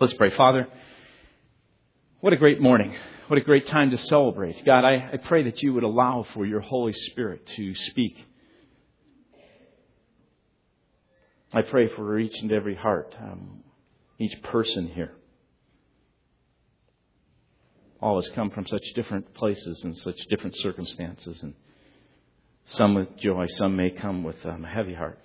[0.00, 0.36] Let's pray.
[0.36, 0.66] Father,
[2.20, 2.96] what a great morning.
[3.28, 4.64] What a great time to celebrate.
[4.64, 8.16] God, I, I pray that you would allow for your Holy Spirit to speak.
[11.52, 13.62] I pray for each and every heart, um,
[14.18, 15.12] each person here.
[18.02, 21.54] All has come from such different places and such different circumstances, and
[22.64, 25.24] some with joy, some may come with um, a heavy heart.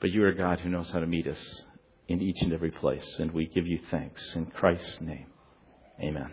[0.00, 1.64] But you are a God who knows how to meet us
[2.08, 5.26] in each and every place, and we give you thanks in Christ's name.
[6.00, 6.30] Amen.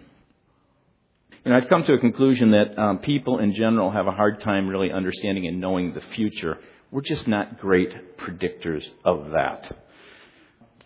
[1.46, 4.68] And I've come to a conclusion that um, people in general have a hard time
[4.68, 6.58] really understanding and knowing the future.
[6.92, 9.78] We're just not great predictors of that.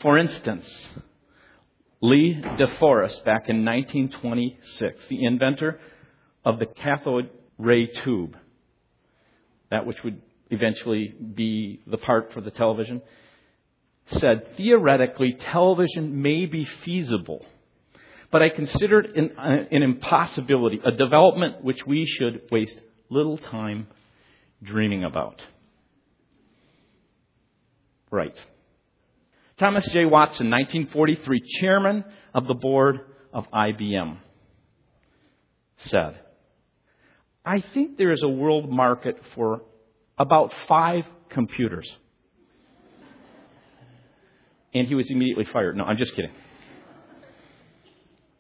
[0.01, 0.67] For instance,
[2.01, 5.79] Lee DeForest, back in 1926, the inventor
[6.43, 8.35] of the cathode ray tube,
[9.69, 13.01] that which would eventually be the part for the television,
[14.11, 17.45] said theoretically television may be feasible,
[18.31, 23.37] but I consider it an, uh, an impossibility, a development which we should waste little
[23.37, 23.87] time
[24.61, 25.41] dreaming about.
[28.09, 28.37] Right.
[29.57, 30.05] Thomas J.
[30.05, 33.01] Watson, 1943, chairman of the board
[33.33, 34.17] of IBM,
[35.85, 36.19] said,
[37.45, 39.61] I think there is a world market for
[40.17, 41.89] about five computers.
[44.73, 45.75] And he was immediately fired.
[45.75, 46.31] No, I'm just kidding.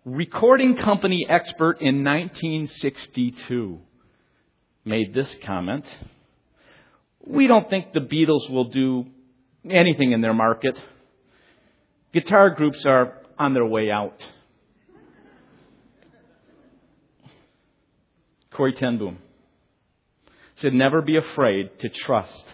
[0.05, 3.79] Recording company expert in 1962
[4.83, 5.85] made this comment.
[7.25, 9.05] We don't think the Beatles will do
[9.69, 10.79] anything in their market.
[12.13, 14.25] Guitar groups are on their way out.
[18.51, 19.19] Corrie ten Boom
[20.61, 22.45] said, Never be afraid to trust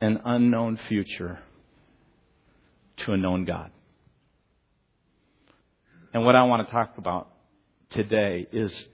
[0.00, 1.38] an unknown future
[2.98, 3.70] to a known God.
[6.12, 7.28] And what I want to talk about
[7.90, 8.88] today is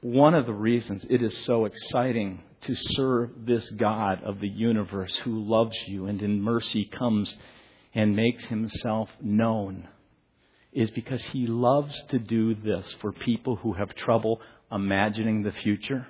[0.00, 5.16] one of the reasons it is so exciting to serve this God of the universe
[5.18, 7.34] who loves you and in mercy comes
[7.94, 9.88] and makes himself known
[10.72, 14.40] is because he loves to do this for people who have trouble
[14.70, 16.06] imagining the future.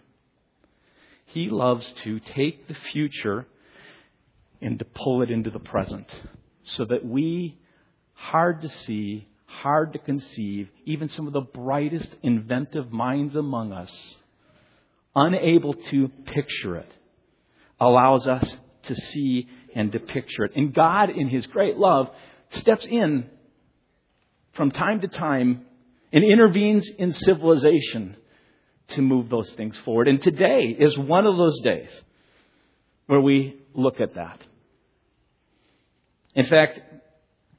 [1.32, 3.46] He loves to take the future
[4.60, 6.08] and to pull it into the present
[6.64, 7.56] so that we,
[8.14, 14.16] hard to see, hard to conceive, even some of the brightest inventive minds among us,
[15.14, 16.90] unable to picture it,
[17.78, 20.52] allows us to see and to picture it.
[20.56, 22.10] And God, in His great love,
[22.50, 23.28] steps in
[24.54, 25.64] from time to time
[26.12, 28.16] and intervenes in civilization
[28.90, 30.08] to move those things forward.
[30.08, 31.90] And today is one of those days
[33.06, 34.40] where we look at that.
[36.34, 36.80] In fact,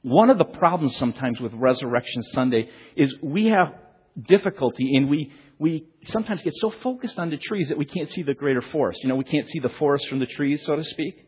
[0.02, 3.74] one of the problems sometimes with Resurrection Sunday is we have
[4.20, 8.22] difficulty and we, we sometimes get so focused on the trees that we can't see
[8.22, 9.00] the greater forest.
[9.02, 11.26] You know, we can't see the forest from the trees, so to speak.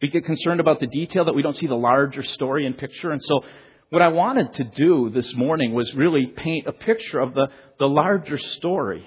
[0.00, 3.10] We get concerned about the detail that we don't see the larger story and picture.
[3.10, 3.42] And so
[3.90, 7.48] what I wanted to do this morning was really paint a picture of the,
[7.78, 9.06] the larger story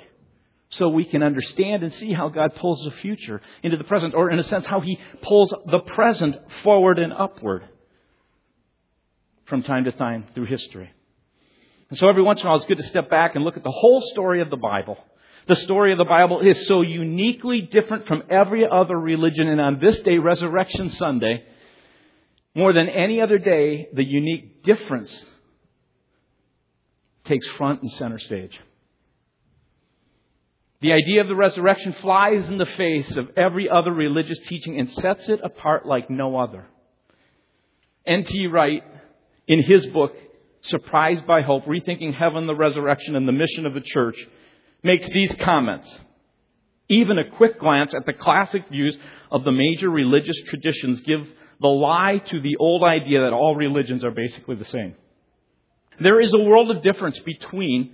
[0.69, 4.29] so we can understand and see how God pulls the future into the present, or
[4.29, 7.63] in a sense, how He pulls the present forward and upward
[9.45, 10.91] from time to time through history.
[11.89, 13.63] And so every once in a while, it's good to step back and look at
[13.63, 14.97] the whole story of the Bible.
[15.47, 19.79] The story of the Bible is so uniquely different from every other religion, and on
[19.79, 21.43] this day, Resurrection Sunday,
[22.59, 25.25] more than any other day, the unique difference
[27.23, 28.59] takes front and center stage.
[30.81, 34.91] The idea of the resurrection flies in the face of every other religious teaching and
[34.91, 36.65] sets it apart like no other.
[38.05, 38.47] N.T.
[38.47, 38.83] Wright,
[39.47, 40.13] in his book,
[40.61, 44.17] Surprised by Hope, Rethinking Heaven, the Resurrection, and the Mission of the Church,
[44.83, 45.97] makes these comments.
[46.89, 48.97] Even a quick glance at the classic views
[49.31, 51.25] of the major religious traditions give
[51.59, 54.95] the lie to the old idea that all religions are basically the same.
[55.99, 57.93] There is a world of difference between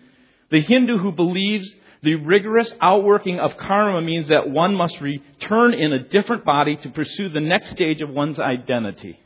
[0.51, 1.73] the Hindu who believes
[2.03, 6.89] the rigorous outworking of karma means that one must return in a different body to
[6.89, 9.19] pursue the next stage of one's identity.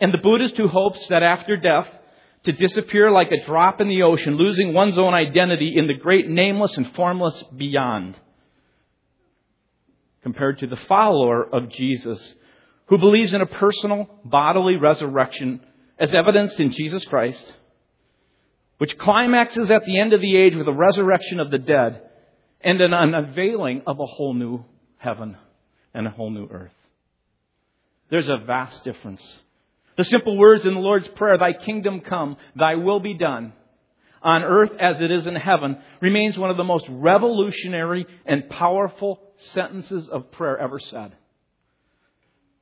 [0.00, 1.86] And the Buddhist who hopes that after death,
[2.44, 6.28] to disappear like a drop in the ocean, losing one's own identity in the great
[6.28, 8.16] nameless and formless beyond
[10.22, 12.34] compared to the follower of Jesus
[12.86, 15.60] who believes in a personal bodily resurrection
[15.98, 17.52] as evidenced in Jesus Christ,
[18.78, 22.02] which climaxes at the end of the age with the resurrection of the dead
[22.60, 24.64] and an unveiling of a whole new
[24.98, 25.36] heaven
[25.94, 26.72] and a whole new earth.
[28.10, 29.42] There's a vast difference.
[29.96, 33.52] The simple words in the Lord's Prayer, Thy kingdom come, Thy will be done,
[34.22, 39.20] on earth as it is in heaven, remains one of the most revolutionary and powerful
[39.52, 41.12] sentences of prayer ever said.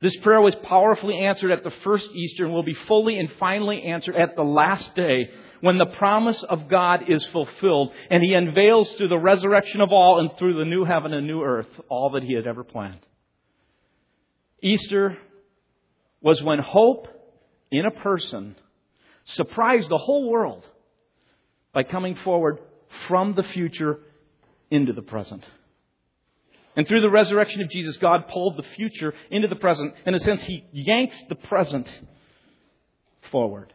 [0.01, 3.83] This prayer was powerfully answered at the first Easter and will be fully and finally
[3.83, 5.29] answered at the last day
[5.61, 10.19] when the promise of God is fulfilled and He unveils through the resurrection of all
[10.19, 12.99] and through the new heaven and new earth all that He had ever planned.
[14.63, 15.17] Easter
[16.19, 17.07] was when hope
[17.71, 18.55] in a person
[19.25, 20.65] surprised the whole world
[21.73, 22.59] by coming forward
[23.07, 23.99] from the future
[24.69, 25.43] into the present.
[26.75, 29.93] And through the resurrection of Jesus, God pulled the future into the present.
[30.05, 31.87] In a sense, He yanks the present
[33.29, 33.73] forward.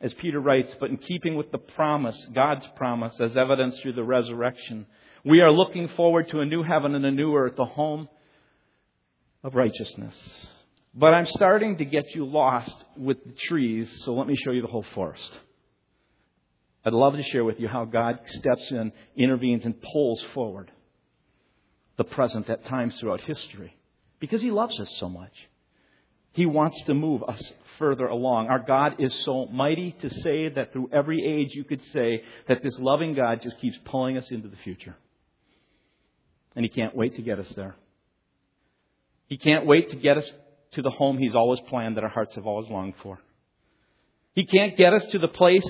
[0.00, 4.04] As Peter writes, but in keeping with the promise, God's promise, as evidenced through the
[4.04, 4.86] resurrection,
[5.24, 8.08] we are looking forward to a new heaven and a new earth, the home
[9.42, 10.14] of righteousness.
[10.94, 14.62] But I'm starting to get you lost with the trees, so let me show you
[14.62, 15.38] the whole forest.
[16.88, 20.70] I'd love to share with you how God steps in, intervenes, and pulls forward
[21.98, 23.76] the present at times throughout history
[24.20, 25.32] because He loves us so much.
[26.32, 28.46] He wants to move us further along.
[28.46, 32.62] Our God is so mighty to say that through every age you could say that
[32.62, 34.96] this loving God just keeps pulling us into the future.
[36.56, 37.76] And He can't wait to get us there.
[39.26, 40.30] He can't wait to get us
[40.72, 43.20] to the home He's always planned that our hearts have always longed for.
[44.34, 45.68] He can't get us to the place,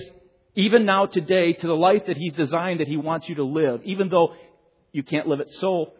[0.59, 3.81] even now today, to the life that He's designed that He wants you to live,
[3.85, 4.35] even though
[4.91, 5.93] you can't live it so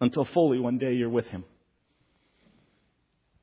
[0.00, 1.44] until fully one day you're with Him.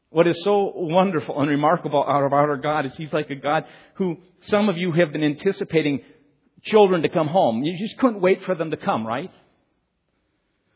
[0.10, 3.64] What is so wonderful and remarkable about our God is He's like a God
[3.96, 6.02] who some of you have been anticipating
[6.64, 7.64] children to come home.
[7.64, 9.32] You just couldn't wait for them to come, right?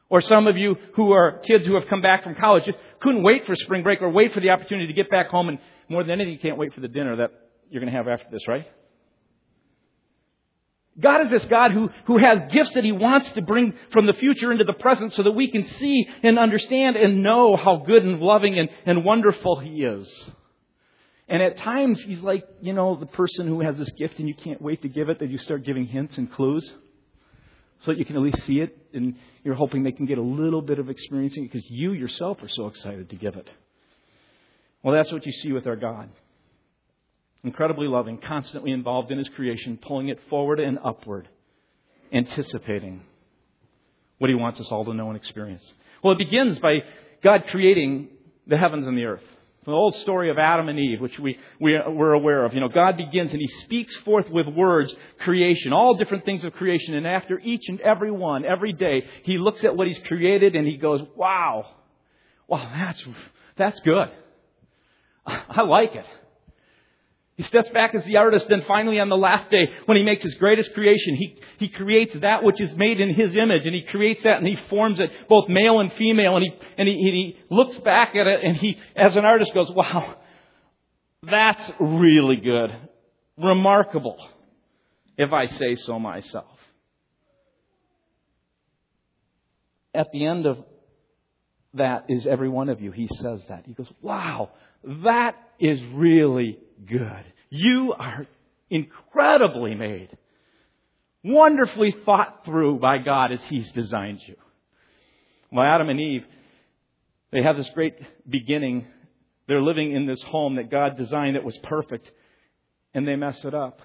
[0.09, 3.23] Or some of you who are kids who have come back from college just couldn't
[3.23, 5.59] wait for spring break or wait for the opportunity to get back home and
[5.89, 7.31] more than anything, you can't wait for the dinner that
[7.69, 8.65] you're going to have after this, right?
[10.99, 14.13] God is this God who, who has gifts that He wants to bring from the
[14.13, 18.03] future into the present so that we can see and understand and know how good
[18.03, 20.11] and loving and, and wonderful He is.
[21.27, 24.33] And at times, He's like, you know, the person who has this gift and you
[24.33, 26.67] can't wait to give it, that you start giving hints and clues
[27.81, 30.23] so that you can at least see it and you're hoping they can get a
[30.23, 33.47] little bit of experiencing it because you yourself are so excited to give it.
[34.81, 36.09] Well, that's what you see with our God
[37.43, 41.27] incredibly loving, constantly involved in his creation, pulling it forward and upward,
[42.11, 43.01] anticipating
[44.17, 45.73] what he wants us all to know and experience.
[46.03, 46.79] Well, it begins by
[47.23, 48.09] God creating
[48.47, 49.23] the heavens and the earth.
[49.65, 52.53] The old story of Adam and Eve, which we, we are aware of.
[52.53, 56.53] You know, God begins and He speaks forth with words creation, all different things of
[56.53, 56.93] creation.
[56.93, 60.65] And after each and every one, every day, He looks at what He's created and
[60.65, 61.65] He goes, wow,
[62.47, 63.03] wow, that's,
[63.57, 64.09] that's good.
[65.25, 66.05] I like it.
[67.37, 70.23] He steps back as the artist, and finally on the last day, when he makes
[70.23, 73.83] his greatest creation, he, he creates that which is made in his image, and he
[73.83, 77.55] creates that, and he forms it, both male and female, and he, and he, he
[77.55, 80.15] looks back at it, and he, as an artist, goes, wow,
[81.21, 82.75] that's really good.
[83.37, 84.17] Remarkable,
[85.15, 86.57] if I say so myself.
[89.93, 90.57] At the end of
[91.75, 92.91] that is every one of you.
[92.91, 93.65] He says that.
[93.67, 94.49] He goes, wow,
[95.03, 97.23] that is really good.
[97.49, 98.25] You are
[98.69, 100.17] incredibly made.
[101.23, 104.35] Wonderfully thought through by God as He's designed you.
[105.51, 106.25] Well, Adam and Eve,
[107.31, 107.95] they have this great
[108.29, 108.85] beginning.
[109.47, 112.09] They're living in this home that God designed that was perfect,
[112.93, 113.81] and they mess it up.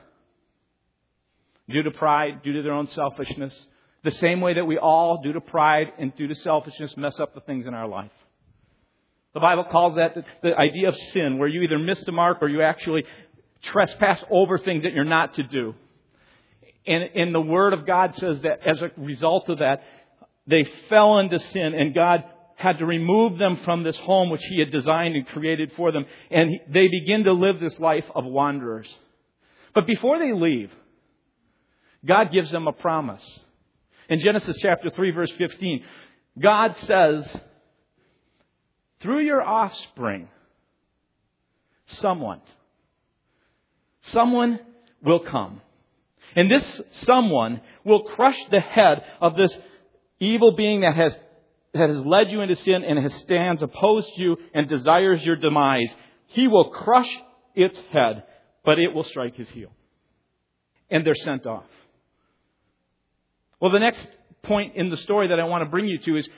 [1.68, 3.68] Due to pride, due to their own selfishness,
[4.04, 7.34] the same way that we all, due to pride and due to selfishness, mess up
[7.34, 8.10] the things in our life.
[9.34, 12.48] The Bible calls that the idea of sin, where you either miss the mark or
[12.48, 13.04] you actually
[13.62, 15.74] trespass over things that you're not to do.
[16.86, 19.82] And, and the Word of God says that as a result of that,
[20.46, 22.24] they fell into sin and God
[22.56, 26.04] had to remove them from this home which He had designed and created for them.
[26.30, 28.92] And they begin to live this life of wanderers.
[29.74, 30.70] But before they leave,
[32.04, 33.22] God gives them a promise.
[34.08, 35.84] In Genesis chapter 3 verse 15,
[36.40, 37.24] God says,
[39.02, 40.28] through your offspring,
[41.86, 42.40] someone,
[44.02, 44.60] someone
[45.02, 45.60] will come.
[46.34, 49.54] And this someone will crush the head of this
[50.18, 51.14] evil being that has,
[51.74, 55.36] that has led you into sin and has stands opposed to you and desires your
[55.36, 55.92] demise.
[56.28, 57.08] He will crush
[57.54, 58.22] its head,
[58.64, 59.72] but it will strike his heel.
[60.90, 61.64] And they're sent off.
[63.60, 64.06] Well, the next
[64.42, 66.28] point in the story that I want to bring you to is,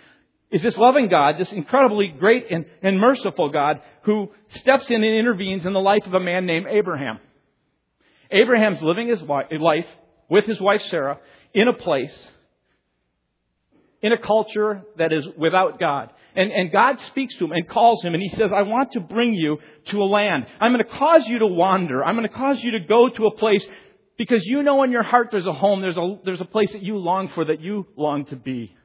[0.54, 5.16] is this loving God, this incredibly great and, and merciful God who steps in and
[5.16, 7.18] intervenes in the life of a man named Abraham.
[8.30, 9.86] Abraham's living his life
[10.30, 11.18] with his wife Sarah
[11.54, 12.28] in a place,
[14.00, 16.12] in a culture that is without God.
[16.36, 19.00] And, and God speaks to him and calls him and he says, I want to
[19.00, 20.46] bring you to a land.
[20.60, 22.04] I'm going to cause you to wander.
[22.04, 23.66] I'm going to cause you to go to a place
[24.16, 26.82] because you know in your heart there's a home, there's a, there's a place that
[26.82, 28.76] you long for, that you long to be.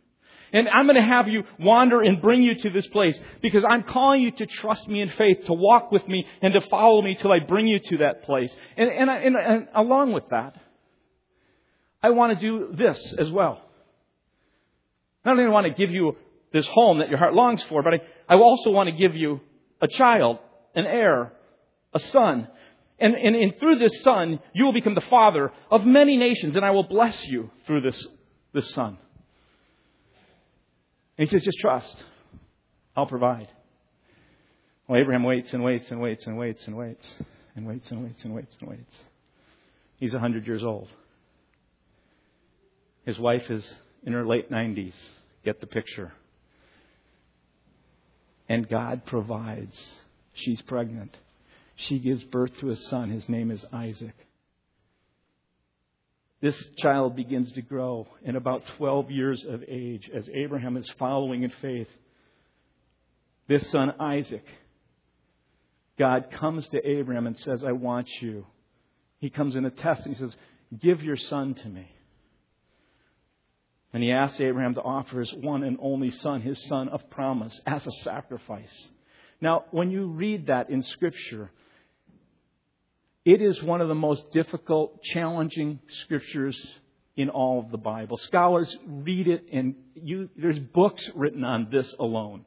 [0.53, 3.83] And I'm going to have you wander and bring you to this place because I'm
[3.83, 7.15] calling you to trust me in faith, to walk with me, and to follow me
[7.19, 8.53] till I bring you to that place.
[8.77, 10.55] And, and, and, and along with that,
[12.01, 13.61] I want to do this as well.
[15.23, 16.15] I don't only want to give you
[16.53, 19.41] this home that your heart longs for, but I, I also want to give you
[19.81, 20.39] a child,
[20.75, 21.33] an heir,
[21.93, 22.47] a son.
[22.99, 26.65] And, and, and through this son, you will become the father of many nations, and
[26.65, 28.07] I will bless you through this,
[28.53, 28.97] this son.
[31.19, 32.01] And he says, just trust.
[32.95, 33.49] I'll provide.
[34.87, 37.13] Well, Abraham waits and waits and waits and waits and waits
[37.57, 38.95] and waits and waits and waits and waits.
[39.97, 40.87] He's a hundred years old.
[43.05, 43.69] His wife is
[44.03, 44.93] in her late 90s.
[45.43, 46.13] Get the picture.
[48.47, 49.77] And God provides.
[50.33, 51.17] She's pregnant.
[51.75, 53.09] She gives birth to a son.
[53.09, 54.15] His name is Isaac.
[56.41, 61.43] This child begins to grow in about 12 years of age as Abraham is following
[61.43, 61.89] in faith.
[63.47, 64.45] This son, Isaac,
[65.97, 68.45] God comes to Abraham and says, I want you.
[69.19, 70.35] He comes in a test and he says,
[70.79, 71.91] Give your son to me.
[73.91, 77.59] And he asks Abraham to offer his one and only son, his son of promise,
[77.65, 78.89] as a sacrifice.
[79.41, 81.51] Now, when you read that in Scripture,
[83.29, 86.59] it is one of the most difficult, challenging scriptures
[87.15, 88.17] in all of the Bible.
[88.17, 92.43] Scholars read it, and you, there's books written on this alone.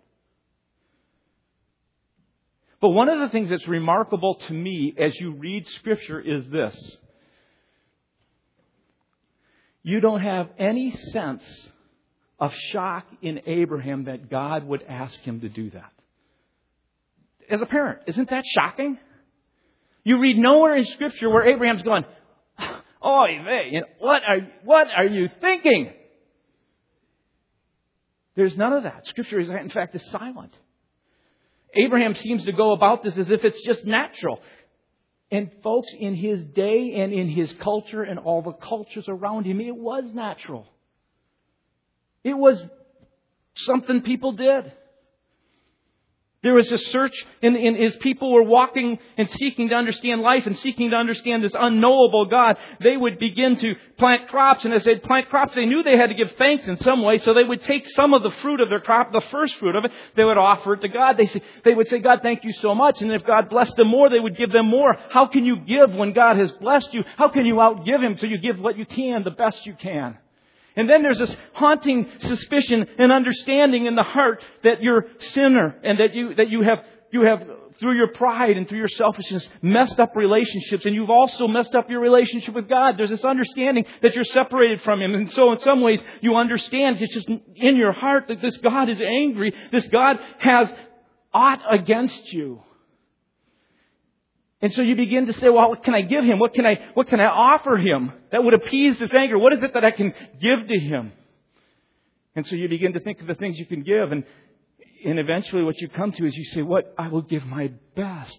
[2.80, 6.76] But one of the things that's remarkable to me as you read Scripture is this
[9.84, 11.44] you don't have any sense
[12.40, 15.92] of shock in Abraham that God would ask him to do that.
[17.48, 18.98] As a parent, isn't that shocking?
[20.04, 22.04] You read nowhere in Scripture where Abraham's going,
[23.04, 23.26] Oh,
[23.98, 25.92] what are, what are you thinking?
[28.36, 29.06] There's none of that.
[29.08, 30.56] Scripture is, in fact, is silent.
[31.74, 34.40] Abraham seems to go about this as if it's just natural.
[35.30, 39.60] And folks, in his day and in his culture and all the cultures around him,
[39.60, 40.66] it was natural.
[42.22, 42.62] It was
[43.56, 44.72] something people did.
[46.42, 50.44] There was a search in, in, as people were walking and seeking to understand life
[50.44, 52.56] and seeking to understand this unknowable God.
[52.80, 56.08] They would begin to plant crops, and as they'd plant crops, they knew they had
[56.08, 58.70] to give thanks in some way, so they would take some of the fruit of
[58.70, 61.16] their crop, the first fruit of it, they would offer it to God.
[61.16, 63.86] They, say, they would say, God, thank you so much, and if God blessed them
[63.86, 64.96] more, they would give them more.
[65.10, 67.04] How can you give when God has blessed you?
[67.16, 68.18] How can you outgive Him?
[68.18, 70.18] So you give what you can, the best you can.
[70.76, 75.98] And then there's this haunting suspicion and understanding in the heart that you're sinner and
[75.98, 76.78] that you, that you have,
[77.12, 77.46] you have,
[77.78, 81.90] through your pride and through your selfishness, messed up relationships and you've also messed up
[81.90, 82.96] your relationship with God.
[82.96, 85.14] There's this understanding that you're separated from Him.
[85.14, 88.88] And so in some ways you understand it's just in your heart that this God
[88.88, 89.52] is angry.
[89.70, 90.72] This God has
[91.34, 92.62] aught against you.
[94.62, 96.38] And so you begin to say, well, what can I give him?
[96.38, 99.36] What can I, what can I offer him that would appease his anger?
[99.36, 101.12] What is it that I can give to him?
[102.36, 104.22] And so you begin to think of the things you can give and,
[105.04, 106.94] and eventually what you come to is you say, what?
[106.96, 108.38] I will give my best.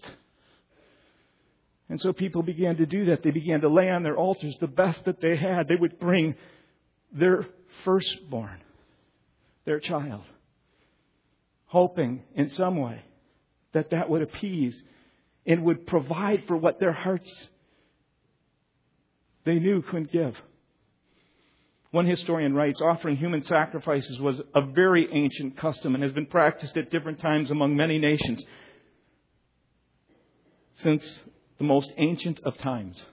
[1.90, 3.22] And so people began to do that.
[3.22, 5.68] They began to lay on their altars the best that they had.
[5.68, 6.36] They would bring
[7.12, 7.46] their
[7.84, 8.60] firstborn,
[9.66, 10.22] their child,
[11.66, 13.02] hoping in some way
[13.72, 14.82] that that would appease
[15.46, 17.48] and would provide for what their hearts
[19.44, 20.34] they knew couldn't give.
[21.90, 26.76] One historian writes, offering human sacrifices was a very ancient custom and has been practiced
[26.76, 28.44] at different times among many nations
[30.82, 31.20] since
[31.58, 33.04] the most ancient of times.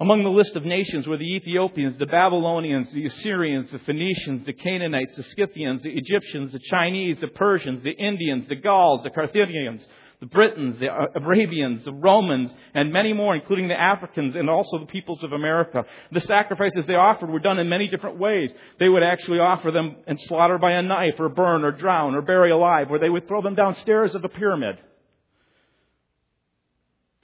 [0.00, 4.52] Among the list of nations were the Ethiopians, the Babylonians, the Assyrians, the Phoenicians, the
[4.52, 9.84] Canaanites, the Scythians, the Egyptians, the Chinese, the Persians, the Indians, the Gauls, the Carthaginians,
[10.20, 14.86] the Britons, the Arabians, the Romans, and many more, including the Africans and also the
[14.86, 15.84] peoples of America.
[16.10, 18.50] The sacrifices they offered were done in many different ways.
[18.80, 22.22] They would actually offer them and slaughter by a knife, or burn, or drown, or
[22.22, 24.78] bury alive, or they would throw them downstairs of the pyramid.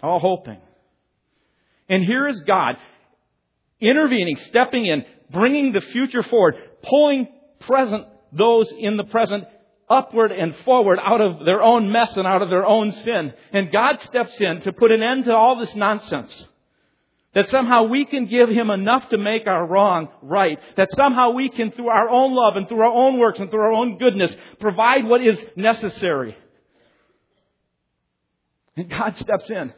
[0.00, 0.58] All hoping.
[1.88, 2.76] And here is God
[3.80, 6.54] intervening, stepping in, bringing the future forward,
[6.88, 7.28] pulling
[7.60, 9.44] present, those in the present
[9.94, 13.32] upward and forward out of their own mess and out of their own sin.
[13.52, 16.48] And God steps in to put an end to all this nonsense.
[17.34, 20.58] That somehow we can give Him enough to make our wrong right.
[20.76, 23.60] That somehow we can, through our own love and through our own works and through
[23.60, 26.36] our own goodness, provide what is necessary.
[28.76, 29.72] And God steps in.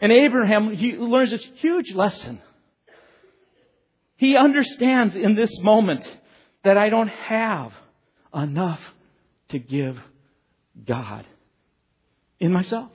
[0.00, 2.40] And Abraham, he learns this huge lesson.
[4.16, 6.06] He understands in this moment
[6.64, 7.72] that I don't have
[8.34, 8.80] enough
[9.50, 9.98] to give
[10.86, 11.26] God
[12.38, 12.90] in myself.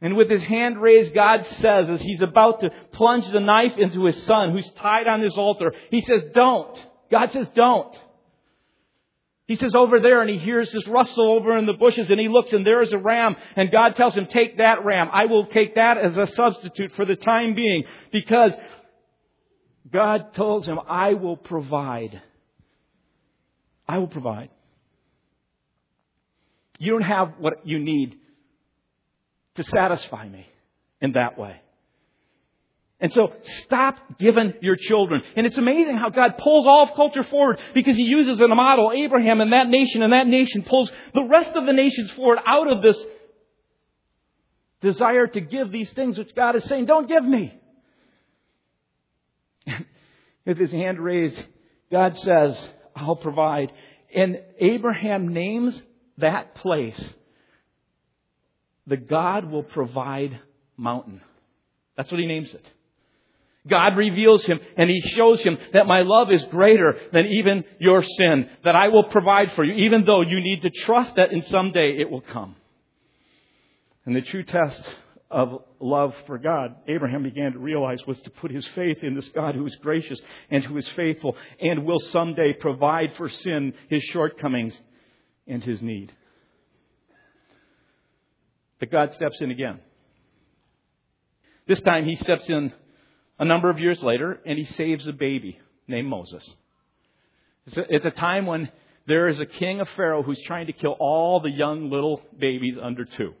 [0.00, 4.04] And with his hand raised, God says, as he's about to plunge the knife into
[4.04, 6.76] his son who's tied on his altar, he says, don't.
[7.08, 7.96] God says, don't.
[9.46, 12.28] He says over there and he hears this rustle over in the bushes and he
[12.28, 15.08] looks and there is a ram and God tells him, take that ram.
[15.12, 18.52] I will take that as a substitute for the time being because
[19.92, 22.22] God tells him, I will provide.
[23.88, 24.50] I will provide.
[26.78, 28.16] You don't have what you need
[29.54, 30.46] to satisfy me
[31.00, 31.60] in that way.
[33.02, 33.32] And so
[33.64, 35.22] stop giving your children.
[35.34, 38.54] And it's amazing how God pulls all of culture forward because he uses in a
[38.54, 42.38] model, Abraham and that nation, and that nation pulls the rest of the nations forward
[42.46, 42.96] out of this
[44.80, 47.52] desire to give these things which God is saying, don't give me.
[50.46, 51.42] With his hand raised,
[51.90, 52.56] God says,
[52.94, 53.72] I'll provide.
[54.14, 55.80] And Abraham names
[56.18, 57.00] that place
[58.86, 60.40] the God will provide
[60.76, 61.20] mountain.
[61.96, 62.68] That's what he names it.
[63.68, 68.02] God reveals him and he shows him that my love is greater than even your
[68.02, 71.42] sin, that I will provide for you, even though you need to trust that in
[71.46, 72.56] some day it will come.
[74.04, 74.82] And the true test
[75.32, 79.28] of love for God, Abraham began to realize was to put his faith in this
[79.28, 80.20] God who is gracious
[80.50, 84.78] and who is faithful and will someday provide for sin, his shortcomings,
[85.46, 86.12] and his need.
[88.78, 89.80] But God steps in again.
[91.66, 92.72] This time he steps in
[93.38, 96.48] a number of years later and he saves a baby named Moses.
[97.66, 98.70] It's a, it's a time when
[99.06, 102.76] there is a king of Pharaoh who's trying to kill all the young little babies
[102.80, 103.34] under two.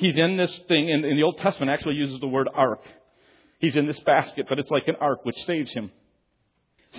[0.00, 2.80] He's in this thing, and, and the Old Testament actually uses the word ark.
[3.58, 5.90] He's in this basket, but it's like an ark which saves him.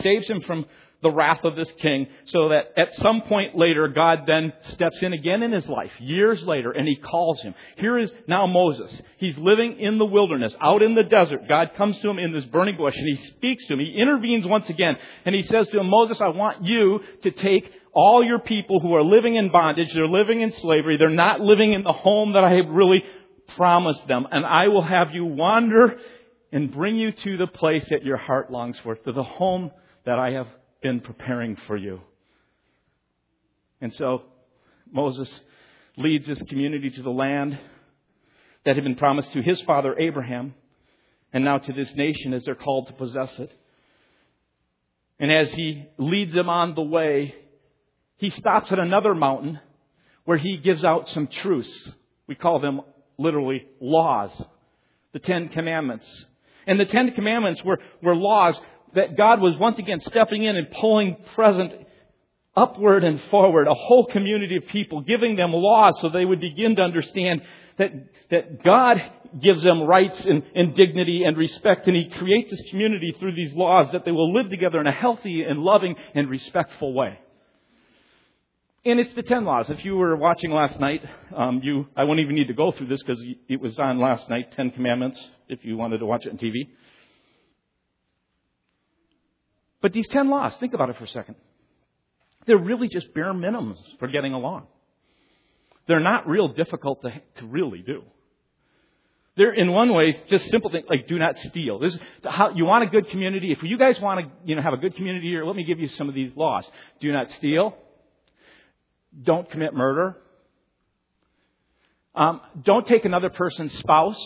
[0.04, 0.68] Saves him from
[1.02, 5.14] the wrath of this king so that at some point later, God then steps in
[5.14, 7.56] again in his life, years later, and he calls him.
[7.78, 9.02] Here is now Moses.
[9.18, 11.48] He's living in the wilderness, out in the desert.
[11.48, 13.80] God comes to him in this burning bush and he speaks to him.
[13.80, 17.72] He intervenes once again and he says to him, Moses, I want you to take
[17.94, 21.74] all your people who are living in bondage, they're living in slavery, they're not living
[21.74, 23.04] in the home that I have really
[23.56, 25.98] promised them, and I will have you wander
[26.52, 29.72] and bring you to the place that your heart longs for, to the home
[30.06, 30.48] that I have
[30.82, 32.02] been preparing for you.
[33.80, 34.24] And so
[34.92, 35.30] Moses
[35.98, 37.58] leads his community to the land
[38.66, 40.54] that had been promised to his father Abraham,
[41.34, 43.52] and now to this nation as they're called to possess it.
[45.20, 47.36] And as he leads them on the way,
[48.18, 49.60] he stops at another mountain
[50.26, 51.92] where he gives out some truths.
[52.28, 52.82] We call them
[53.18, 54.32] literally laws.
[55.14, 56.26] The Ten Commandments.
[56.68, 58.60] And the Ten Commandments were, were laws
[58.94, 61.74] that God was once again stepping in and pulling present
[62.56, 66.76] upward and forward, a whole community of people, giving them laws so they would begin
[66.76, 67.42] to understand
[67.78, 67.92] that,
[68.30, 69.02] that God
[69.40, 73.54] gives them rights and, and dignity and respect, and He creates this community through these
[73.54, 77.18] laws that they will live together in a healthy and loving and respectful way.
[78.84, 79.70] And it's the ten laws.
[79.70, 82.88] If you were watching last night, um, you I won't even need to go through
[82.88, 85.24] this because it was on last night, Ten Commandments.
[85.48, 86.68] If you wanted to watch it on TV,
[89.82, 91.36] but these ten laws, think about it for a second.
[92.46, 94.68] They're really just bare minimums for getting along.
[95.88, 98.04] They're not real difficult to, to really do.
[99.36, 101.80] They're in one way just simple things like do not steal.
[101.80, 103.52] This is how you want a good community.
[103.52, 105.80] If you guys want to, you know, have a good community here, let me give
[105.80, 106.66] you some of these laws.
[107.00, 107.76] Do not steal.
[109.24, 110.18] Don't commit murder.
[112.14, 114.22] Um, don't take another person's spouse.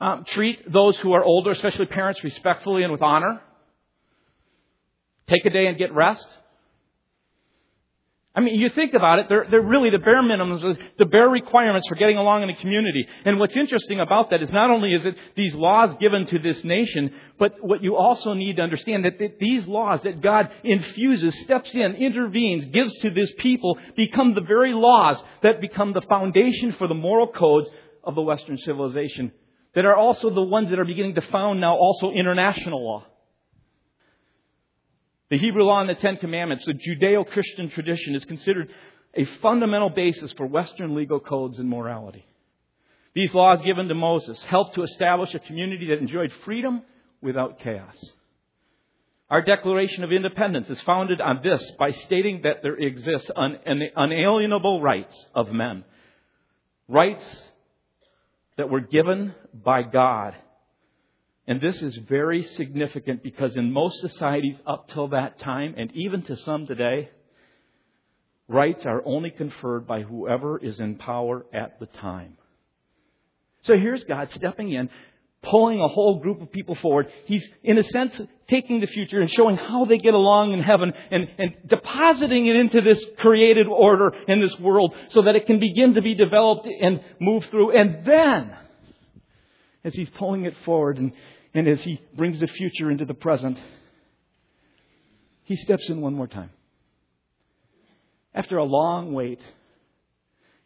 [0.00, 3.40] Um, treat those who are older, especially parents, respectfully and with honor.
[5.28, 6.26] Take a day and get rest.
[8.36, 11.86] I mean, you think about it, they're, they're really the bare minimums, the bare requirements
[11.86, 13.06] for getting along in a community.
[13.24, 16.64] And what's interesting about that is not only is it these laws given to this
[16.64, 21.72] nation, but what you also need to understand that these laws that God infuses, steps
[21.74, 26.88] in, intervenes, gives to this people, become the very laws that become the foundation for
[26.88, 27.68] the moral codes
[28.02, 29.30] of the Western civilization
[29.76, 33.06] that are also the ones that are beginning to found now also international law.
[35.34, 38.70] The Hebrew law and the Ten Commandments, the Judeo Christian tradition, is considered
[39.14, 42.24] a fundamental basis for Western legal codes and morality.
[43.16, 46.82] These laws given to Moses helped to establish a community that enjoyed freedom
[47.20, 47.96] without chaos.
[49.28, 53.58] Our Declaration of Independence is founded on this by stating that there exists un-
[53.96, 55.82] unalienable rights of men.
[56.86, 57.26] Rights
[58.56, 60.36] that were given by God.
[61.46, 66.22] And this is very significant because in most societies up till that time, and even
[66.22, 67.10] to some today,
[68.48, 72.36] rights are only conferred by whoever is in power at the time.
[73.62, 74.88] So here's God stepping in,
[75.42, 77.10] pulling a whole group of people forward.
[77.26, 80.92] He's, in a sense, taking the future and showing how they get along in heaven
[81.10, 85.60] and, and depositing it into this created order in this world so that it can
[85.60, 87.72] begin to be developed and move through.
[87.72, 88.56] And then,
[89.84, 91.12] as he's pulling it forward and,
[91.52, 93.58] and as he brings the future into the present,
[95.44, 96.50] he steps in one more time.
[98.34, 99.40] After a long wait,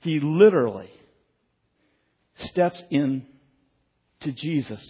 [0.00, 0.90] he literally
[2.38, 3.26] steps in
[4.20, 4.82] to Jesus.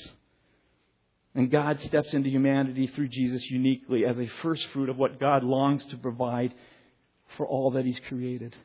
[1.34, 5.44] And God steps into humanity through Jesus uniquely as a first fruit of what God
[5.44, 6.52] longs to provide
[7.36, 8.56] for all that He's created.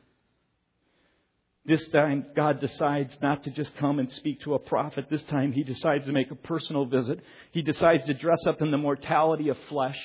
[1.65, 5.05] This time, God decides not to just come and speak to a prophet.
[5.09, 7.19] This time, He decides to make a personal visit.
[7.51, 9.97] He decides to dress up in the mortality of flesh.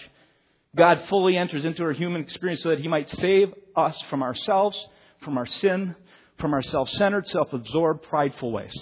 [0.77, 4.79] God fully enters into our human experience so that He might save us from ourselves,
[5.25, 5.97] from our sin,
[6.39, 8.75] from our self centered, self absorbed, prideful ways.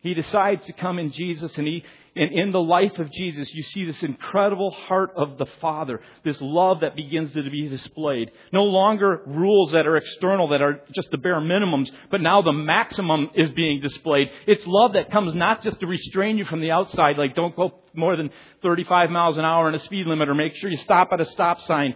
[0.00, 1.84] He decides to come in Jesus, and he,
[2.16, 6.40] and in the life of Jesus, you see this incredible heart of the Father, this
[6.40, 8.32] love that begins to be displayed.
[8.52, 12.52] No longer rules that are external, that are just the bare minimums, but now the
[12.52, 14.28] maximum is being displayed.
[14.46, 17.74] It's love that comes not just to restrain you from the outside, like don't go
[17.94, 18.30] more than
[18.62, 21.26] 35 miles an hour in a speed limit, or make sure you stop at a
[21.26, 21.94] stop sign,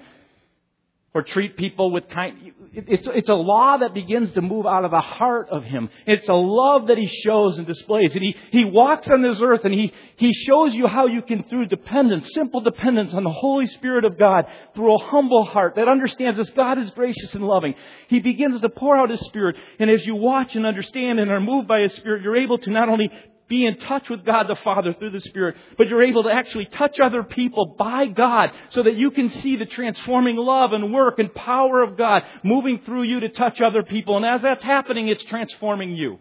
[1.15, 2.53] or treat people with kind.
[2.73, 5.89] It's, it's a law that begins to move out of the heart of Him.
[6.07, 8.13] It's a love that He shows and displays.
[8.15, 11.45] And He, he walks on this earth and he, he shows you how you can,
[11.45, 15.87] through dependence, simple dependence on the Holy Spirit of God, through a humble heart that
[15.87, 17.75] understands this God is gracious and loving.
[18.09, 19.57] He begins to pour out His Spirit.
[19.79, 22.71] And as you watch and understand and are moved by His Spirit, you're able to
[22.71, 23.09] not only
[23.49, 26.67] be in touch with God the Father through the Spirit, but you're able to actually
[26.67, 31.19] touch other people by God so that you can see the transforming love and work
[31.19, 34.17] and power of God moving through you to touch other people.
[34.17, 36.19] And as that's happening, it's transforming you.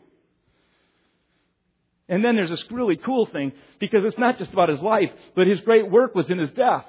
[2.10, 5.48] And then there's this really cool thing because it's not just about his life, but
[5.48, 6.86] his great work was in his death.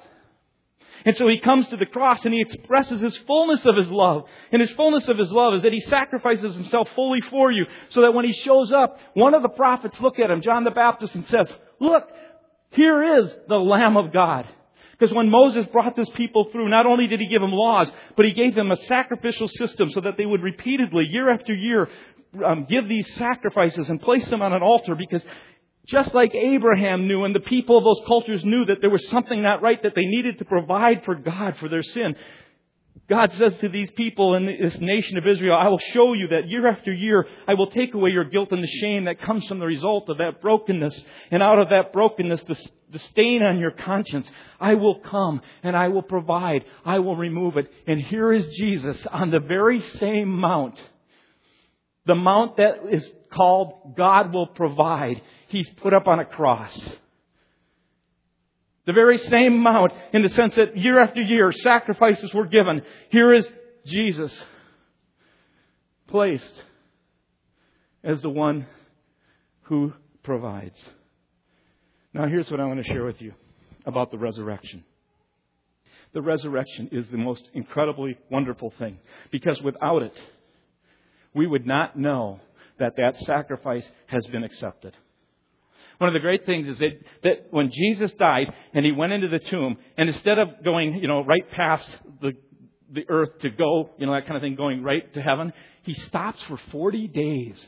[1.03, 4.25] And so he comes to the cross and he expresses his fullness of his love.
[4.51, 8.01] And his fullness of his love is that he sacrifices himself fully for you so
[8.01, 11.15] that when he shows up, one of the prophets look at him, John the Baptist,
[11.15, 11.47] and says,
[11.79, 12.03] look,
[12.71, 14.47] here is the Lamb of God.
[14.97, 18.25] Because when Moses brought this people through, not only did he give them laws, but
[18.25, 21.89] he gave them a sacrificial system so that they would repeatedly, year after year,
[22.45, 25.23] um, give these sacrifices and place them on an altar because
[25.85, 29.41] just like Abraham knew and the people of those cultures knew that there was something
[29.41, 32.15] not right, that they needed to provide for God for their sin.
[33.07, 36.49] God says to these people in this nation of Israel, I will show you that
[36.49, 39.59] year after year, I will take away your guilt and the shame that comes from
[39.59, 41.03] the result of that brokenness.
[41.29, 42.57] And out of that brokenness, the,
[42.91, 44.27] the stain on your conscience,
[44.59, 46.65] I will come and I will provide.
[46.83, 47.71] I will remove it.
[47.85, 50.81] And here is Jesus on the very same mount.
[52.07, 56.77] The mount that is called God will provide he's put up on a cross.
[58.85, 62.83] The very same mount in the sense that year after year sacrifices were given.
[63.09, 63.47] Here is
[63.85, 64.37] Jesus
[66.07, 66.63] placed
[68.03, 68.67] as the one
[69.63, 70.77] who provides.
[72.13, 73.33] Now here's what I want to share with you
[73.85, 74.83] about the resurrection.
[76.13, 78.99] The resurrection is the most incredibly wonderful thing
[79.31, 80.13] because without it,
[81.33, 82.39] we would not know
[82.79, 84.95] that that sacrifice has been accepted.
[85.97, 86.91] One of the great things is that,
[87.23, 91.07] that when Jesus died and he went into the tomb, and instead of going, you
[91.07, 91.89] know, right past
[92.21, 92.33] the,
[92.91, 95.53] the earth to go, you know, that kind of thing, going right to heaven,
[95.83, 97.65] he stops for 40 days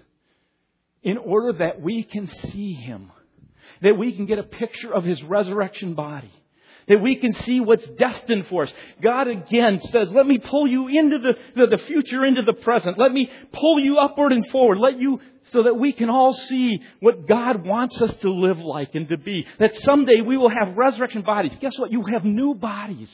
[1.04, 3.12] in order that we can see him,
[3.82, 6.32] that we can get a picture of his resurrection body
[6.88, 8.73] that we can see what's destined for us.
[9.02, 12.97] God again says, let me pull you into the, the, the, future, into the present.
[12.97, 14.78] Let me pull you upward and forward.
[14.80, 15.19] Let you
[15.54, 19.17] so that we can all see what God wants us to live like and to
[19.17, 19.45] be.
[19.60, 21.54] That someday we will have resurrection bodies.
[21.60, 21.91] Guess what?
[21.91, 23.10] You have new bodies.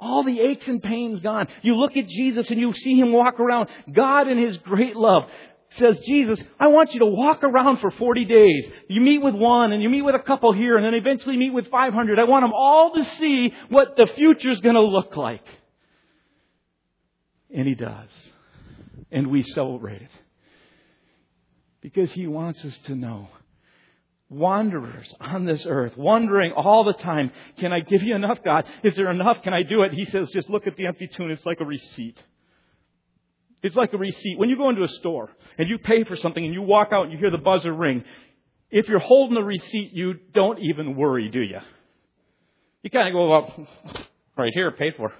[0.00, 1.46] All the aches and pains gone.
[1.62, 3.68] You look at Jesus and you see him walk around.
[3.92, 5.24] God in his great love
[5.78, 8.66] says, Jesus, I want you to walk around for 40 days.
[8.88, 11.52] You meet with one and you meet with a couple here and then eventually meet
[11.52, 12.18] with 500.
[12.18, 15.44] I want them all to see what the future's going to look like.
[17.54, 18.08] And he does.
[19.10, 20.10] And we celebrate it.
[21.80, 23.28] Because he wants us to know.
[24.30, 28.64] Wanderers on this earth, wondering all the time, can I give you enough, God?
[28.82, 29.42] Is there enough?
[29.42, 29.92] Can I do it?
[29.92, 31.30] He says, just look at the empty tomb.
[31.30, 32.20] It's like a receipt.
[33.64, 34.38] It's like a receipt.
[34.38, 37.04] When you go into a store and you pay for something and you walk out
[37.04, 38.04] and you hear the buzzer ring,
[38.70, 41.60] if you're holding the receipt, you don't even worry, do you?
[42.82, 43.68] You kind of go, well,
[44.36, 45.14] right here, paid for.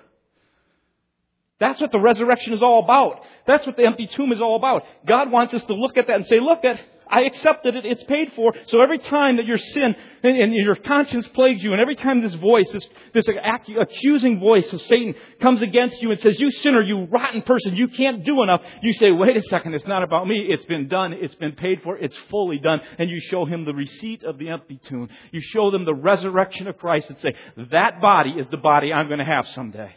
[1.59, 3.23] That's what the resurrection is all about.
[3.47, 4.83] That's what the empty tomb is all about.
[5.09, 6.79] God wants us to look at that and say, look at,
[7.15, 7.87] I accepted it.
[7.87, 8.53] It's paid for.
[8.67, 12.35] So every time that your sin and, your conscience plagues you, and every time this
[12.35, 17.05] voice, this, this accusing voice of Satan comes against you and says, you sinner, you
[17.05, 20.45] rotten person, you can't do enough, you say, wait a second, it's not about me.
[20.49, 21.13] It's been done.
[21.13, 21.97] It's been paid for.
[21.97, 22.81] It's fully done.
[22.99, 25.09] And you show him the receipt of the empty tomb.
[25.31, 27.35] You show them the resurrection of Christ and say,
[27.71, 29.95] that body is the body I'm going to have someday.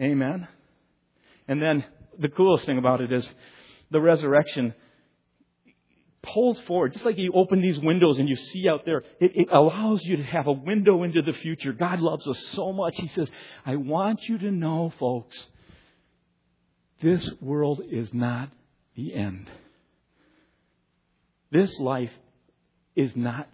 [0.00, 0.48] Amen.
[1.46, 1.84] And then
[2.18, 3.28] the coolest thing about it is
[3.92, 4.74] the resurrection
[6.32, 9.48] pulls forward, just like you open these windows and you see out there, it, it,
[9.52, 11.72] allows you to have a window into the future.
[11.72, 12.94] God loves us so much.
[12.96, 13.28] He says,
[13.64, 15.36] I want you to know, folks,
[17.00, 18.50] this world is not
[18.96, 19.50] the end.
[21.50, 22.12] This life
[22.96, 23.48] is not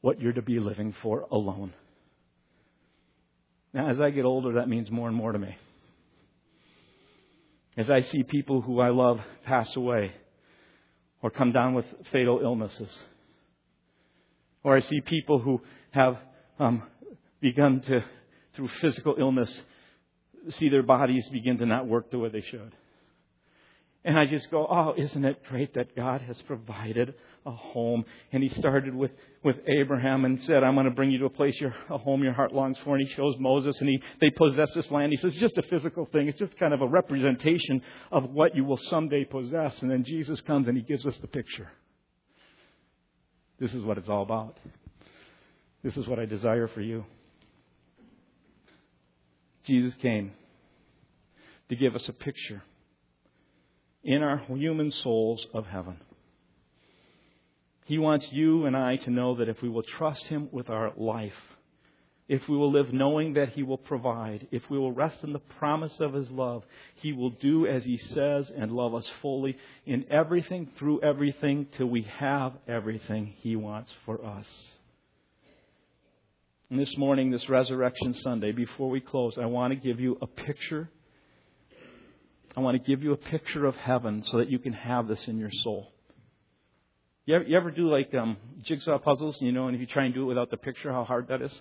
[0.00, 1.72] what you're to be living for alone.
[3.72, 5.56] Now, as I get older, that means more and more to me.
[7.76, 10.12] As I see people who I love pass away,
[11.22, 12.98] or come down with fatal illnesses.
[14.62, 16.18] Or I see people who have
[16.58, 16.82] um,
[17.40, 18.04] begun to,
[18.54, 19.62] through physical illness,
[20.50, 22.72] see their bodies begin to not work the way they should.
[24.06, 27.14] And I just go, oh, isn't it great that God has provided
[27.44, 28.04] a home?
[28.30, 29.10] And He started with,
[29.42, 32.22] with Abraham and said, I'm going to bring you to a place, your, a home
[32.22, 32.94] your heart longs for.
[32.94, 35.10] And He shows Moses and he, they possess this land.
[35.10, 36.28] He says, it's just a physical thing.
[36.28, 39.82] It's just kind of a representation of what you will someday possess.
[39.82, 41.68] And then Jesus comes and He gives us the picture.
[43.58, 44.56] This is what it's all about.
[45.82, 47.04] This is what I desire for you.
[49.64, 50.30] Jesus came
[51.70, 52.62] to give us a picture
[54.06, 55.98] in our human souls of heaven.
[57.86, 60.92] He wants you and I to know that if we will trust Him with our
[60.96, 61.32] life,
[62.28, 65.40] if we will live knowing that He will provide, if we will rest in the
[65.40, 66.62] promise of His love,
[66.94, 71.86] He will do as He says and love us fully in everything, through everything, till
[71.86, 74.46] we have everything He wants for us.
[76.70, 80.26] And this morning, this Resurrection Sunday, before we close, I want to give you a
[80.28, 80.90] picture
[82.56, 85.28] I want to give you a picture of heaven so that you can have this
[85.28, 85.92] in your soul.
[87.26, 90.04] You ever, you ever do like um, jigsaw puzzles, you know, and if you try
[90.04, 91.52] and do it without the picture, how hard that is?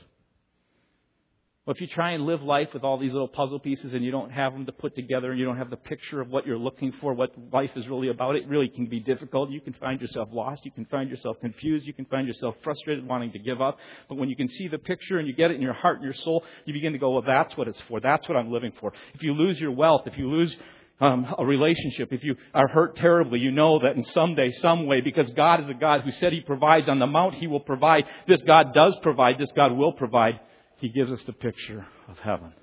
[1.66, 4.12] Well, if you try and live life with all these little puzzle pieces and you
[4.12, 6.60] don't have them to put together and you don't have the picture of what you're
[6.60, 9.50] looking for, what life is really about, it really can be difficult.
[9.50, 10.64] You can find yourself lost.
[10.64, 11.88] You can find yourself confused.
[11.88, 13.80] You can find yourself frustrated, wanting to give up.
[14.08, 16.06] But when you can see the picture and you get it in your heart and
[16.06, 18.00] your soul, you begin to go, well, that's what it's for.
[18.00, 18.94] That's what I'm living for.
[19.16, 20.56] If you lose your wealth, if you lose
[21.02, 24.86] um, a relationship, if you are hurt terribly, you know that in some day, some
[24.86, 27.60] way, because God is a God who said He provides on the mount, He will
[27.60, 28.06] provide.
[28.28, 29.38] This God does provide.
[29.38, 30.40] This God will provide.
[30.78, 32.54] He gives us the picture of heaven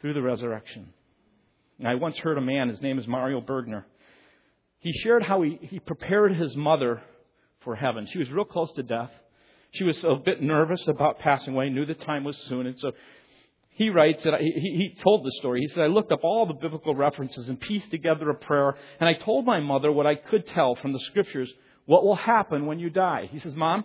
[0.00, 0.92] through the resurrection.
[1.78, 3.84] And I once heard a man, his name is Mario Bergner.
[4.80, 7.02] He shared how he, he prepared his mother
[7.60, 8.06] for heaven.
[8.12, 9.10] She was real close to death.
[9.70, 12.92] She was a bit nervous about passing away, knew the time was soon, and so
[13.74, 15.60] he writes that he, he told the story.
[15.60, 19.08] He said, I looked up all the biblical references and pieced together a prayer, and
[19.08, 21.52] I told my mother what I could tell from the scriptures
[21.86, 23.28] what will happen when you die.
[23.32, 23.84] He says, Mom,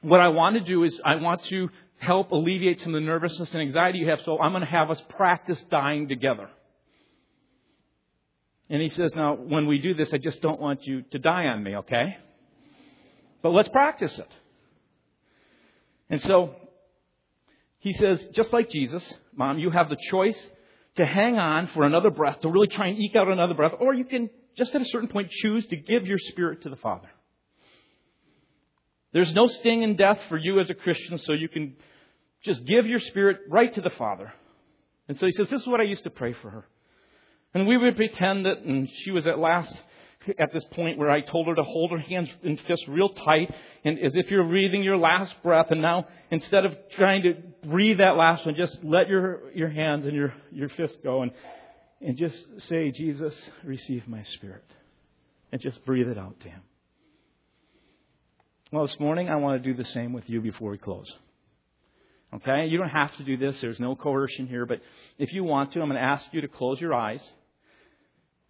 [0.00, 3.52] what I want to do is I want to help alleviate some of the nervousness
[3.52, 6.48] and anxiety you have, so I'm going to have us practice dying together.
[8.70, 11.46] And he says, Now, when we do this, I just don't want you to die
[11.46, 12.16] on me, okay?
[13.42, 14.28] But let's practice it.
[16.08, 16.54] And so
[17.80, 19.02] he says, just like Jesus,
[19.34, 20.38] Mom, you have the choice
[20.96, 23.94] to hang on for another breath, to really try and eke out another breath, or
[23.94, 27.08] you can just at a certain point choose to give your spirit to the Father.
[29.12, 31.74] There's no sting in death for you as a Christian, so you can
[32.44, 34.32] just give your spirit right to the Father.
[35.08, 36.68] And so he says, This is what I used to pray for her.
[37.54, 39.74] And we would pretend that and she was at last
[40.38, 43.52] at this point where I told her to hold her hands and fists real tight
[43.84, 45.66] and as if you're breathing your last breath.
[45.70, 47.34] And now instead of trying to
[47.66, 51.22] breathe that last one, just let your, your hands and your, your fists go.
[51.22, 51.32] And,
[52.00, 52.36] and just
[52.68, 54.64] say, Jesus, receive my spirit.
[55.52, 56.60] And just breathe it out to Him.
[58.70, 61.12] Well, this morning I want to do the same with you before we close.
[62.32, 62.66] Okay?
[62.66, 63.56] You don't have to do this.
[63.60, 64.66] There's no coercion here.
[64.66, 64.80] But
[65.18, 67.22] if you want to, I'm going to ask you to close your eyes.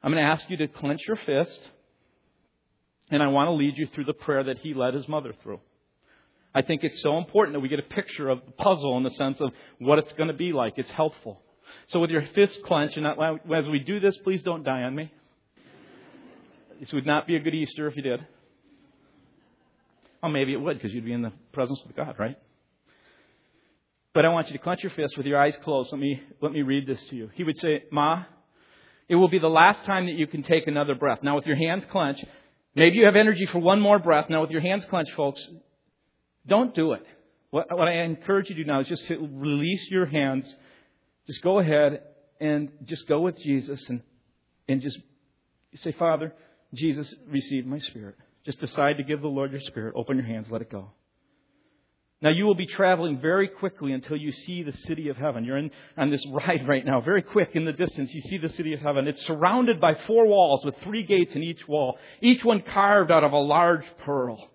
[0.03, 1.61] I'm going to ask you to clench your fist.
[3.11, 5.61] And I want to lead you through the prayer that he led his mother through.
[6.55, 9.11] I think it's so important that we get a picture of the puzzle in the
[9.11, 10.75] sense of what it's going to be like.
[10.77, 11.41] It's helpful.
[11.89, 15.13] So with your fist clenched, and as we do this, please don't die on me.
[16.81, 18.25] This would not be a good Easter if you did.
[20.23, 22.37] Well, maybe it would because you'd be in the presence of God, right?
[24.13, 25.91] But I want you to clench your fist with your eyes closed.
[25.93, 27.31] Let me, let me read this to you.
[27.35, 28.25] He would say, Ma,
[29.11, 31.19] it will be the last time that you can take another breath.
[31.21, 32.25] Now, with your hands clenched,
[32.77, 34.27] maybe you have energy for one more breath.
[34.31, 35.45] Now, with your hands clenched, folks,
[36.47, 37.05] don't do it.
[37.51, 40.47] What, what I encourage you to do now is just to release your hands.
[41.27, 42.03] Just go ahead
[42.41, 44.01] and just go with Jesus and,
[44.69, 45.01] and just
[45.75, 46.33] say, Father,
[46.73, 48.15] Jesus, receive my spirit.
[48.47, 49.95] Just decide to give the Lord your spirit.
[49.97, 50.93] Open your hands, let it go.
[52.23, 55.45] Now you will be traveling very quickly until you see the city of heaven.
[55.45, 58.13] You're in, on this ride right now, very quick in the distance.
[58.13, 59.09] You see the city of heaven.
[59.09, 63.25] It's surrounded by four walls with three gates in each wall, each one carved out
[63.25, 64.51] of a large pearl.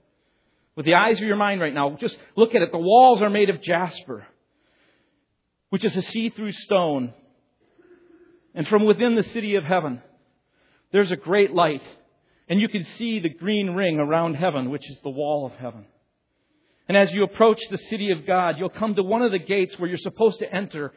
[0.75, 2.71] With the eyes of your mind right now, just look at it.
[2.71, 4.27] The walls are made of jasper,
[5.69, 7.13] which is a see-through stone.
[8.53, 10.01] And from within the city of heaven,
[10.91, 11.81] there's a great light.
[12.49, 15.85] And you can see the green ring around heaven, which is the wall of heaven.
[16.87, 19.77] And as you approach the city of God, you'll come to one of the gates
[19.79, 20.93] where you're supposed to enter.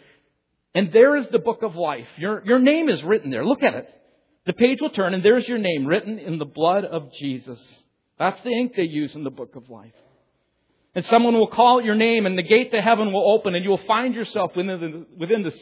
[0.75, 2.09] And there is the book of life.
[2.19, 3.45] Your, your name is written there.
[3.45, 3.89] Look at it.
[4.45, 7.59] The page will turn and there's your name written in the blood of Jesus.
[8.19, 9.93] That's the ink they use in the book of life.
[10.95, 13.71] And someone will call your name and the gate to heaven will open and you
[13.71, 15.53] will find yourself within the, within the,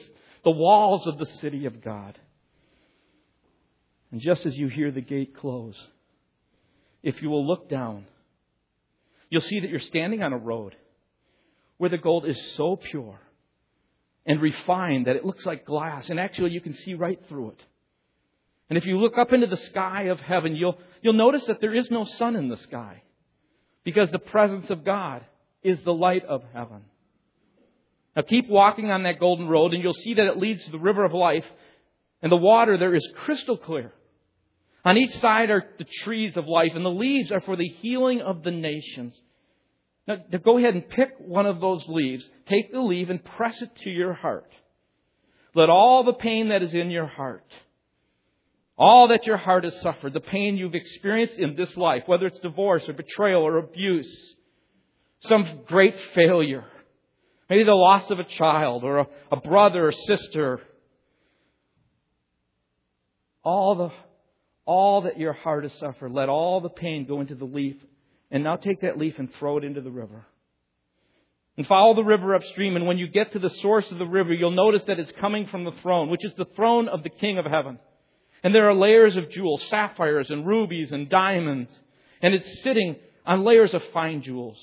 [0.45, 2.19] the walls of the city of God.
[4.13, 5.77] And just as you hear the gate close,
[7.03, 8.07] if you will look down,
[9.31, 10.75] you'll see that you're standing on a road
[11.79, 13.19] where the gold is so pure
[14.25, 16.11] and refined that it looks like glass.
[16.11, 17.65] And actually, you can see right through it.
[18.69, 21.75] And if you look up into the sky of heaven, you'll, you'll notice that there
[21.75, 23.03] is no sun in the sky
[23.85, 25.25] because the presence of God
[25.63, 26.83] is the light of heaven.
[28.17, 30.79] Now keep walking on that golden road and you'll see that it leads to the
[30.79, 31.45] river of life
[32.23, 33.93] and the water there is crystal clear.
[34.87, 38.21] On each side are the trees of life, and the leaves are for the healing
[38.21, 39.21] of the nations.
[40.07, 43.71] Now, go ahead and pick one of those leaves, take the leaf and press it
[43.83, 44.49] to your heart.
[45.57, 47.51] Let all the pain that is in your heart,
[48.79, 52.39] all that your heart has suffered, the pain you've experienced in this life, whether it's
[52.39, 54.37] divorce or betrayal or abuse,
[55.23, 56.65] some great failure,
[57.51, 60.61] maybe the loss of a child or a, a brother or sister,
[63.43, 64.06] all the
[64.67, 66.13] all that your heart has suffered.
[66.13, 67.77] Let all the pain go into the leaf.
[68.31, 70.27] And now take that leaf and throw it into the river.
[71.57, 72.77] And follow the river upstream.
[72.77, 75.47] And when you get to the source of the river, you'll notice that it's coming
[75.47, 77.79] from the throne, which is the throne of the King of Heaven.
[78.43, 81.71] And there are layers of jewels, sapphires and rubies and diamonds.
[82.21, 84.59] And it's sitting on layers of fine jewels.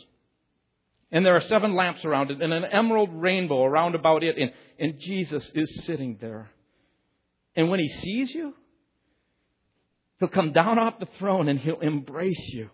[1.11, 4.37] And there are seven lamps around it and an emerald rainbow around about it.
[4.37, 6.51] And, and Jesus is sitting there.
[7.55, 8.53] And when he sees you,
[10.23, 12.69] He'll come down off the throne and he'll embrace you.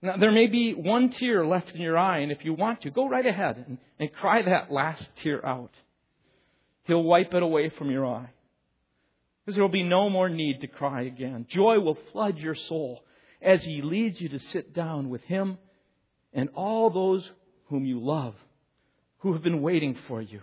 [0.00, 2.90] Now, there may be one tear left in your eye, and if you want to,
[2.90, 5.72] go right ahead and, and cry that last tear out.
[6.84, 8.30] He'll wipe it away from your eye.
[9.44, 11.44] Because there will be no more need to cry again.
[11.50, 13.04] Joy will flood your soul
[13.42, 15.58] as He leads you to sit down with Him
[16.32, 17.28] and all those
[17.66, 18.34] whom you love,
[19.18, 20.40] who have been waiting for you.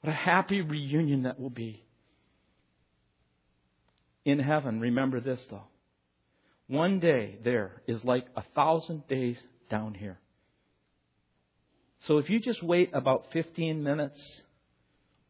[0.00, 1.85] What a happy reunion that will be
[4.26, 5.68] in heaven, remember this though.
[6.66, 9.38] One day there is like a thousand days
[9.70, 10.18] down here.
[12.00, 14.20] So if you just wait about 15 minutes,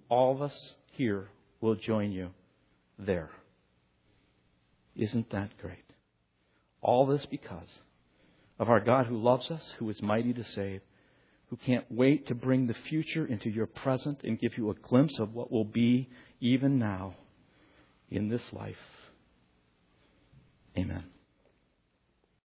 [0.08, 1.28] all of us here
[1.60, 2.30] will join you
[2.98, 3.30] there.
[4.96, 5.84] Isn't that great?
[6.80, 7.68] All this because
[8.58, 10.80] of our God who loves us, who is mighty to save,
[11.50, 15.18] who can't wait to bring the future into your present and give you a glimpse
[15.18, 16.08] of what will be
[16.40, 17.14] even now
[18.10, 18.76] in this life.
[20.76, 21.15] Amen.